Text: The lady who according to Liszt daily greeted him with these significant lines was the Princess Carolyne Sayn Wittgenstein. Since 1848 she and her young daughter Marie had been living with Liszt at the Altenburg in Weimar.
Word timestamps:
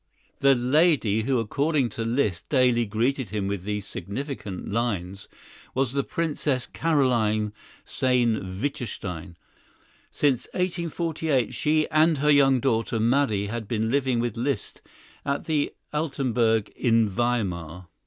The 0.39 0.55
lady 0.55 1.21
who 1.21 1.39
according 1.39 1.89
to 1.89 2.03
Liszt 2.03 2.49
daily 2.49 2.87
greeted 2.87 3.29
him 3.29 3.45
with 3.47 3.61
these 3.61 3.85
significant 3.85 4.67
lines 4.71 5.27
was 5.75 5.93
the 5.93 6.03
Princess 6.03 6.65
Carolyne 6.65 7.53
Sayn 7.85 8.59
Wittgenstein. 8.59 9.37
Since 10.09 10.47
1848 10.55 11.53
she 11.53 11.87
and 11.91 12.17
her 12.17 12.31
young 12.31 12.59
daughter 12.59 12.99
Marie 12.99 13.45
had 13.45 13.67
been 13.67 13.91
living 13.91 14.19
with 14.19 14.35
Liszt 14.35 14.81
at 15.23 15.45
the 15.45 15.71
Altenburg 15.93 16.69
in 16.69 17.07
Weimar. 17.07 17.85